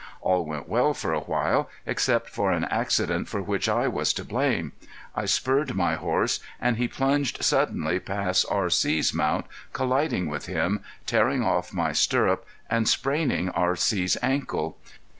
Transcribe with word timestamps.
All 0.21 0.45
went 0.47 0.67
well 0.67 0.95
for 0.95 1.13
a 1.13 1.19
while, 1.19 1.69
except 1.85 2.27
for 2.27 2.51
an 2.51 2.63
accident 2.63 3.27
for 3.29 3.39
which 3.39 3.69
I 3.69 3.87
was 3.87 4.13
to 4.13 4.23
blame. 4.25 4.71
I 5.15 5.25
spurred 5.25 5.75
my 5.75 5.93
horse, 5.93 6.39
and 6.59 6.77
he 6.77 6.87
plunged 6.87 7.43
suddenly 7.43 7.99
past 7.99 8.47
R.C.'s 8.49 9.13
mount, 9.13 9.45
colliding 9.73 10.27
with 10.27 10.47
him, 10.47 10.81
tearing 11.05 11.43
off 11.43 11.71
my 11.71 11.91
stirrup, 11.91 12.47
and 12.67 12.89
spraining 12.89 13.49
R.C.'s 13.51 14.17
ankle. 14.23 14.75